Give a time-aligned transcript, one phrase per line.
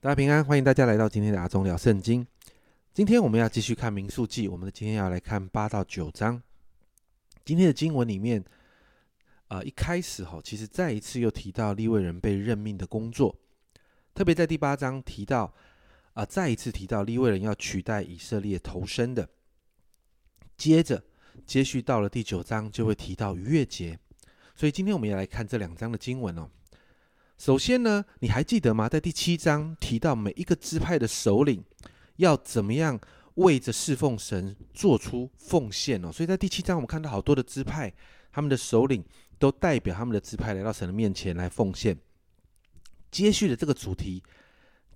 [0.00, 2.24] 大家平安，欢迎大家来到今天的阿忠聊圣经。
[2.94, 6.40] 今天我们要继续看民数记，我们今天要来看八到九章。
[7.44, 8.44] 今天的经文里面，
[9.48, 13.36] 啊，一开始哈，其实再一次又提到利未人被任命的工作，
[14.14, 15.52] 特别在第八章提到，
[16.12, 19.28] 啊，再一次提到利未人要取代以色列投身的。
[20.56, 21.02] 接着
[21.44, 23.98] 接续到了第九章，就会提到逾越节。
[24.54, 26.48] 所以今天我们要来看这两章的经文哦。
[27.38, 28.88] 首先呢，你还记得吗？
[28.88, 31.64] 在第七章提到每一个支派的首领
[32.16, 32.98] 要怎么样
[33.34, 36.10] 为着侍奉神做出奉献哦。
[36.10, 37.94] 所以在第七章，我们看到好多的支派，
[38.32, 39.04] 他们的首领
[39.38, 41.96] 都代表他们的支派来到神的面前来奉献。
[43.12, 44.20] 接续的这个主题，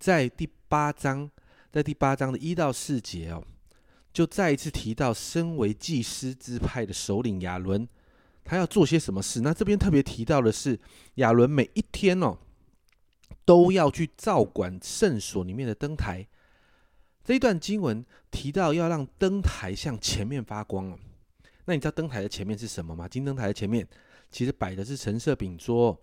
[0.00, 1.30] 在第八章，
[1.70, 3.44] 在第八章的一到四节哦，
[4.12, 7.88] 就再一次提到身为祭司支派的首领亚伦。
[8.44, 9.40] 他要做些什么事？
[9.40, 10.78] 那这边特别提到的是，
[11.14, 12.36] 亚伦每一天哦，
[13.44, 16.26] 都要去照管圣所里面的灯台。
[17.24, 20.98] 这一段经文提到要让灯台向前面发光哦。
[21.64, 23.06] 那你知道灯台的前面是什么吗？
[23.06, 23.86] 金灯台的前面
[24.30, 25.96] 其实摆的是橙色饼桌，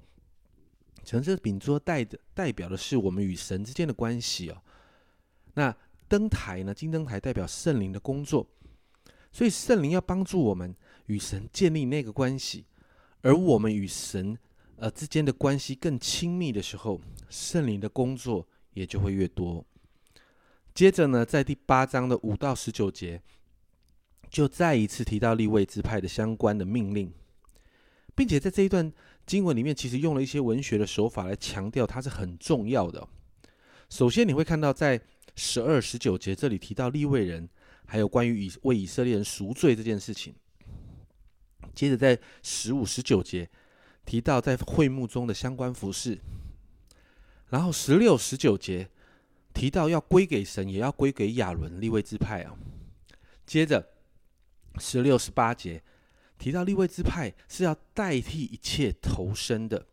[1.03, 4.57] 橙色饼桌代的代表的是我们与神之间的关系哦。
[5.55, 5.75] 那
[6.07, 6.73] 灯台呢？
[6.73, 8.47] 金灯台代表圣灵的工作，
[9.31, 10.73] 所以圣灵要帮助我们。
[11.09, 12.65] 与神建立那个关系，
[13.21, 14.37] 而我们与神
[14.75, 19.65] 呃之间的关系更亲密的时候，圣灵的工作也就会越多。
[20.73, 23.19] 接着呢，在第八章的五到十九节，
[24.29, 27.11] 就再一次提到立位之派的相关的命令，
[28.15, 28.93] 并且在这一段
[29.25, 33.05] 经文里面，其实用了一些文学的手法来强调它是很重要的。
[33.89, 35.01] 首先，你会看到在
[35.35, 37.49] 十二、十九节这里提到立位人，
[37.87, 40.35] 还有关于以为以色列人赎罪这件事情。
[41.73, 43.49] 接着在十五、十九节
[44.05, 46.19] 提到在会幕中的相关服饰，
[47.49, 48.89] 然后十六、十九节
[49.53, 52.55] 提到要归给神，也要归给亚伦立位之派啊。
[53.45, 53.89] 接着
[54.77, 55.81] 十六、十八节
[56.37, 59.85] 提到立位之派是要代替一切投生的。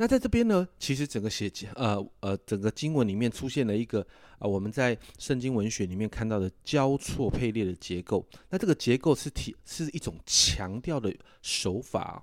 [0.00, 4.00] 那在这边呢，其实整个写呃呃整个经文里面出现了一个
[4.38, 8.24] 啊，我们在圣经文学里面看到的交错配列的结构。
[8.48, 12.22] 那这个结构是体是一种强调的手法，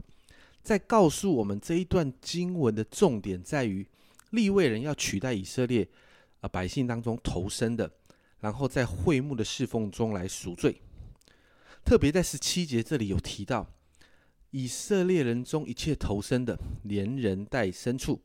[0.64, 3.86] 在告诉我们这一段经文的重点在于
[4.30, 5.86] 立位人要取代以色列
[6.40, 7.92] 啊百姓当中投生的，
[8.40, 10.82] 然后在会幕的侍奉中来赎罪。
[11.84, 13.68] 特别在十七节这里有提到。
[14.56, 18.22] 以色列人中一切投生的，连人带牲畜，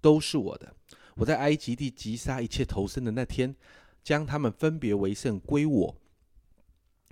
[0.00, 0.74] 都是我的。
[1.14, 3.54] 我在埃及地击杀一切投生的那天，
[4.02, 5.94] 将他们分别为圣归我。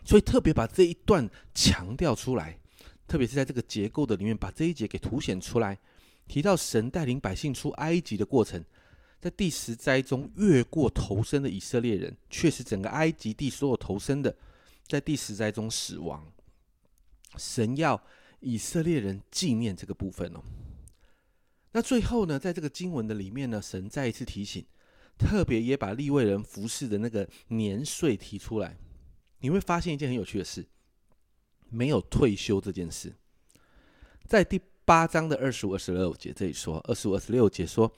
[0.06, 2.58] 所以特别把这一段强调出来，
[3.06, 5.78] 特别是在这个结构的里面，把这一节给凸显出来，
[6.26, 8.64] 提到神带领百姓出埃及的过程，
[9.20, 14.34] 在第十灾中越过投生的以色列人，却是整个埃及地所有投生的，
[14.86, 16.26] 在第十灾中死亡。
[17.36, 18.02] 神要。
[18.42, 20.42] 以色列人纪念这个部分哦。
[21.72, 24.66] 那最后呢，在这个经文的里面呢，神再一次提醒，
[25.16, 28.76] 特别也把立位人服侍的那个年岁提出来。
[29.38, 30.66] 你会发现一件很有趣的事，
[31.70, 33.14] 没有退休这件事。
[34.26, 37.90] 在第八章的二十五、二十六节这里说，二十五、二十六节说，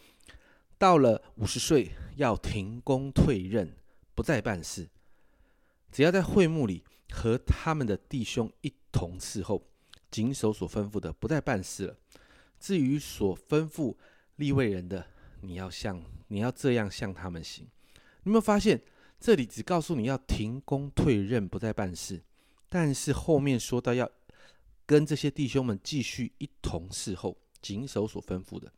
[0.79, 3.77] 到了五十岁要停工退任，
[4.15, 4.89] 不再办事，
[5.91, 9.67] 只要在会幕里和他们的弟兄一同伺候。
[10.15, 11.97] 谨守所吩咐的，不再办事了。
[12.61, 13.97] 至于所吩咐
[14.37, 15.05] 立位人的，
[15.41, 17.67] 你要向你要这样向他们行。
[18.23, 18.81] 你有没有发现，
[19.19, 22.23] 这里只告诉你要停工退任，不再办事，
[22.69, 24.09] 但是后面说到要
[24.87, 28.73] 跟这些弟兄们继续一同侍候，谨守所吩咐的。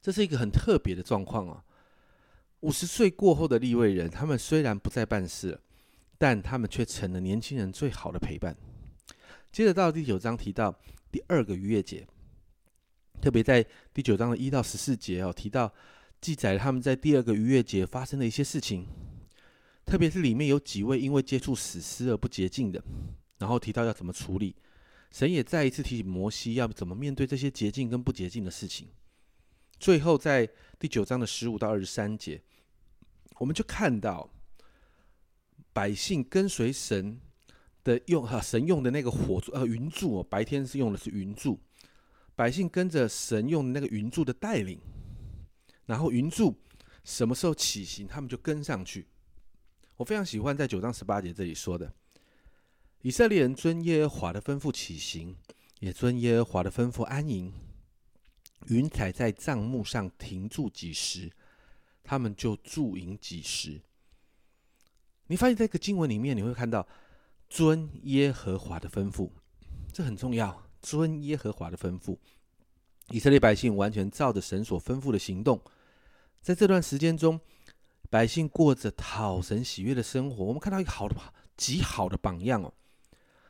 [0.00, 1.64] 这是一个很特别的状况啊！
[2.60, 5.60] 五十岁过后的立位人，他们虽然不再办事了，
[6.18, 8.56] 但他们却成了年轻人最好的陪伴。
[9.52, 10.74] 接着到第九章提到
[11.10, 12.08] 第二个逾越节，
[13.20, 15.70] 特别在第九章的一到十四节哦，提到
[16.22, 18.86] 记载他们在第二个逾越节发生的一些事情，
[19.84, 22.82] 特别是里面有几位因为接触死尸而不洁净的，
[23.40, 24.56] 然后提到要怎么处理。
[25.10, 28.88] 神也再一次提醒摩西要怎么面对这些洁净跟不洁净的事情。
[29.78, 32.40] 最后在第九章的十五到二十三节，
[33.38, 34.30] 我们就看到
[35.74, 37.20] 百姓跟随神。
[37.84, 41.58] 的用哈神用的那个火柱呃云柱哦，白天是用的是云柱，
[42.34, 44.78] 百姓跟着神用的那个云柱的带领，
[45.86, 46.56] 然后云柱
[47.04, 49.06] 什么时候起行，他们就跟上去。
[49.96, 51.92] 我非常喜欢在九章十八节这里说的，
[53.02, 55.36] 以色列人遵耶和华的吩咐起行，
[55.80, 57.52] 也遵耶和华的吩咐安营。
[58.68, 61.30] 云彩在帐幕上停住几时，
[62.04, 63.80] 他们就驻营几时。
[65.26, 66.86] 你发现这个经文里面，你会看到
[67.52, 69.28] 遵耶和华的吩咐，
[69.92, 70.62] 这很重要。
[70.80, 72.16] 遵耶和华的吩咐，
[73.10, 75.60] 以色列百姓完全照着神所吩咐的行动，
[76.40, 77.38] 在这段时间中，
[78.08, 80.42] 百姓过着讨神喜悦的生活。
[80.42, 81.14] 我们看到一个好的、
[81.54, 82.72] 极好的榜样哦。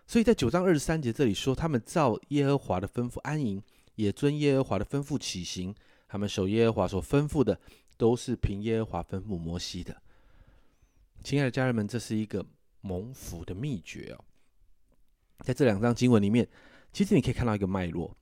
[0.08, 3.62] 所以在九章二十三节这里说，他们照耶和华的吩咐安营，
[3.94, 5.72] 也遵耶和华的吩咐起行。
[6.08, 7.56] 他们守耶和华所吩咐的，
[7.96, 10.02] 都是凭耶和华吩咐摩西的。
[11.22, 12.44] 亲爱的家人们，这是一个
[12.82, 14.25] 蒙福的秘诀哦。
[15.40, 16.46] 在这两章经文里面，
[16.93, 18.14] 其实你可以看到一个脉络：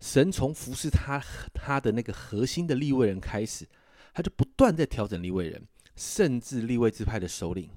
[0.00, 1.20] 神从服侍他
[1.52, 3.68] 他的那个核心的立位人开始，
[4.14, 5.66] 他就不断在调整立位人，
[5.96, 7.68] 甚至立位支派的首领。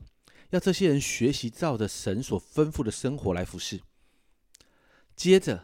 [0.51, 3.81] 要这些人学习照着神所吩咐的生活来服侍。
[5.15, 5.63] 接着，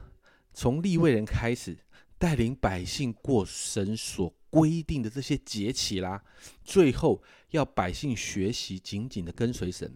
[0.53, 1.77] 从立位人开始，
[2.17, 6.24] 带领百姓过神所规定的这些节期啦。
[6.63, 9.95] 最后，要百姓学习紧紧的跟随神。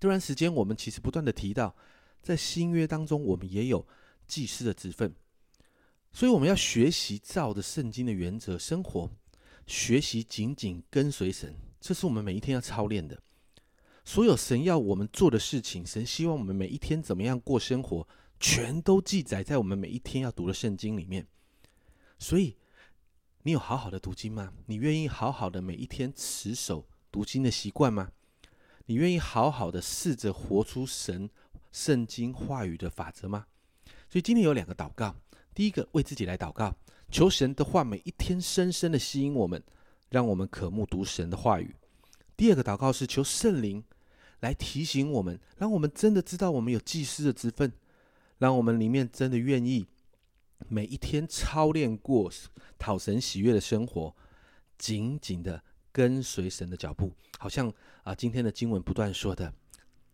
[0.00, 1.76] 这段时间，我们其实不断的提到，
[2.22, 3.86] 在新约当中，我们也有
[4.26, 5.14] 祭司的职分，
[6.10, 9.10] 所以我们要学习照着圣经的原则生活，
[9.66, 11.54] 学习紧紧跟随神。
[11.78, 13.22] 这是我们每一天要操练的。
[14.02, 18.08] 所有神要我们做的事情，神希望我们每一天怎么样过生活，
[18.40, 21.26] 全都记载在我们每一天要读的圣经里面。
[22.18, 22.56] 所以，
[23.42, 24.50] 你有好好的读经吗？
[24.64, 28.10] 你愿意好好的每一天持守读经的习惯吗？
[28.86, 31.28] 你愿意好好的试着活出神
[31.72, 33.46] 圣经话语的法则吗？
[34.08, 35.14] 所以今天有两个祷告：
[35.54, 36.74] 第一个，为自己来祷告，
[37.10, 39.62] 求神的话每一天深深的吸引我们。
[40.10, 41.72] 让我们渴慕读神的话语。
[42.36, 43.84] 第二个祷告是求圣灵
[44.40, 47.72] 来提醒我们，让我们真的知道我们有祭司的职分，
[48.38, 49.86] 让我们里面真的愿意
[50.68, 52.28] 每一天操练过
[52.76, 54.16] 讨神喜悦的生活，
[54.76, 55.62] 紧紧的
[55.92, 57.12] 跟随神的脚步。
[57.38, 57.72] 好像
[58.02, 59.52] 啊，今天的经文不断说的，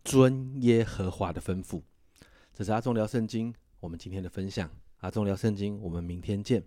[0.03, 1.81] 尊耶和华的吩咐。
[2.53, 4.69] 这是阿忠聊圣经，我们今天的分享。
[4.99, 6.63] 阿忠聊圣经，我们明天见。